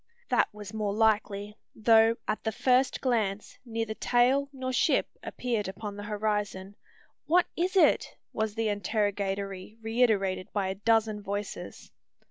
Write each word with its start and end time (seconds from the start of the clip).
That 0.29 0.51
was 0.51 0.73
more 0.73 0.95
likely: 0.95 1.59
though, 1.75 2.15
at 2.27 2.43
the 2.43 2.51
first 2.51 3.01
glance, 3.01 3.59
neither 3.63 3.93
tail 3.93 4.49
nor 4.51 4.73
ship 4.73 5.07
appeared 5.21 5.67
upon 5.67 5.95
the 5.95 6.01
horizon, 6.05 6.75
"What 7.27 7.45
is 7.55 7.75
it?" 7.75 8.15
was 8.33 8.55
the 8.55 8.67
interrogatory 8.69 9.77
reiterated 9.79 10.47
by 10.53 10.69
a 10.69 10.73
dozen 10.75 11.21
voices. 11.21 11.91